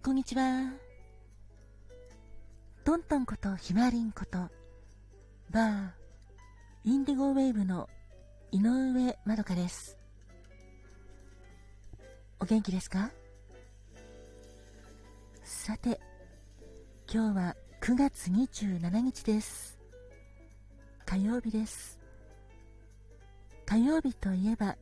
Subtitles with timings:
[0.00, 0.72] こんにちは。
[2.84, 4.48] トントンことひまりんこと、
[5.50, 5.90] バー、
[6.84, 7.90] インディゴウェーブの
[8.52, 9.98] 井上まどかです。
[12.40, 13.10] お元気ですか？
[15.42, 16.00] さて、
[17.12, 19.78] 今日は9月27日です。
[21.04, 21.98] 火曜日です。
[23.66, 24.76] 火曜日といえば、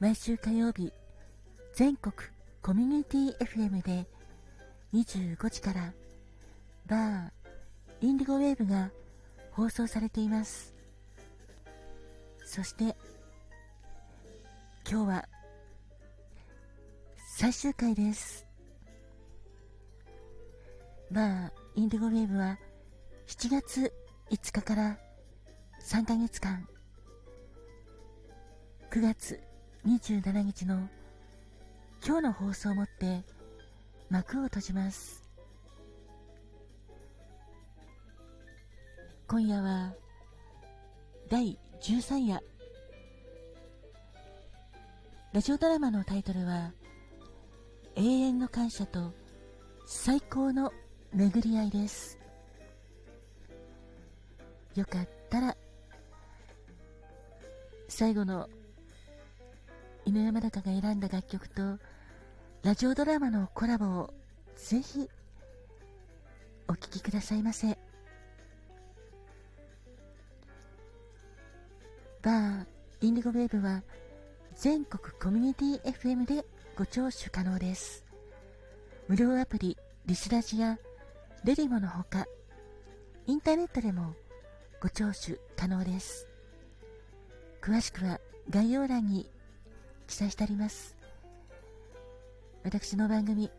[0.00, 0.92] 毎週火曜日、
[1.72, 2.14] 全国
[2.64, 4.06] コミュニティ FM で
[4.94, 5.92] 25時から
[6.86, 7.30] バー
[8.00, 8.90] インディゴウェーブが
[9.50, 10.74] 放送されています。
[12.42, 12.96] そして
[14.90, 15.28] 今日は
[17.36, 18.46] 最終回です。
[21.10, 22.58] バーインディゴウェーブは
[23.26, 23.92] 7月
[24.30, 24.98] 5日から
[25.82, 26.66] 3ヶ月間。
[28.90, 29.38] 9月
[29.86, 30.88] 27日の
[32.06, 33.24] 今日の放送をもって
[34.10, 35.24] 幕を閉じます。
[39.26, 39.94] 今夜は
[41.30, 42.42] 第13夜。
[45.32, 46.72] ラジオドラマのタイトルは
[47.96, 49.14] 永遠の感謝と
[49.86, 50.72] 最高の
[51.14, 52.18] 巡り合いです。
[54.74, 55.56] よかったら
[57.88, 58.46] 最後の
[60.06, 61.78] 犬山高が選んだ楽曲と
[62.62, 64.14] ラジオドラマのコラボを
[64.54, 65.08] ぜひ
[66.68, 67.78] お聴きくださいませ。
[72.22, 72.66] バー
[73.00, 73.82] インディゴウェーブは
[74.54, 76.44] 全国コミュニティ FM で
[76.76, 78.04] ご聴取可能です。
[79.08, 80.78] 無料アプリリスラジや
[81.44, 82.26] レリモのほか
[83.26, 84.14] インターネットでも
[84.82, 86.28] ご聴取可能です。
[87.62, 89.30] 詳しくは概要欄に
[90.06, 90.96] 記載してあります。
[92.62, 93.50] 私の番組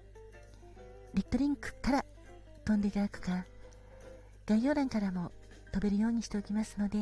[1.14, 2.06] リットリンクから
[2.66, 3.46] 飛んでいただくか
[4.48, 5.32] 概要欄からも
[5.72, 7.00] 飛べるようにしておきますので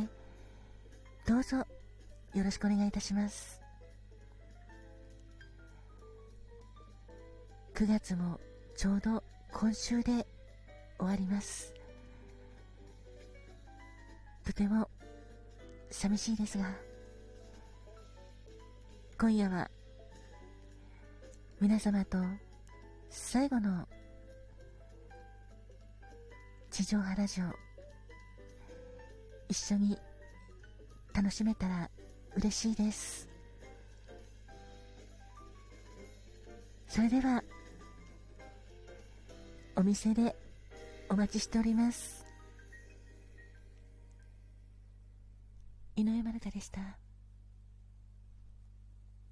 [1.25, 1.57] どうぞ
[2.33, 3.61] よろしくお願いいたします。
[7.75, 8.39] 9月も
[8.75, 10.27] ちょうど今週で
[10.99, 11.73] 終わります。
[14.45, 14.89] とても
[15.89, 16.65] 寂しいですが
[19.19, 19.69] 今夜は
[21.61, 22.17] 皆様と
[23.09, 23.87] 最後の
[26.69, 27.45] 地上波ラジオ
[29.47, 29.97] 一緒に
[31.13, 31.89] 楽しめたら
[32.35, 33.29] 嬉しいです。
[36.87, 37.43] それでは
[39.75, 40.35] お店で
[41.09, 42.25] お待ちしております。
[45.95, 47.02] 井上まるかでした。